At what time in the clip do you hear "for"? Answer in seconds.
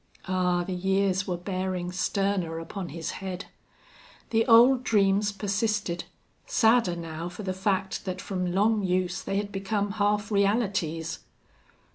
7.29-7.43